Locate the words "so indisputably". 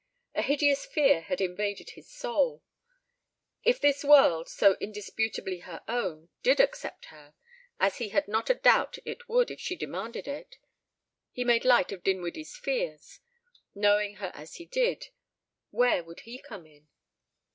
4.49-5.59